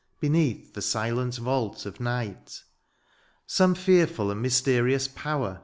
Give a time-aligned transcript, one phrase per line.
[0.19, 2.63] Beneath the silent vault of night.
[3.45, 5.59] Some fearful and mysterious power.